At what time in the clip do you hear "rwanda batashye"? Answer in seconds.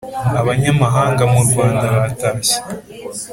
1.47-2.57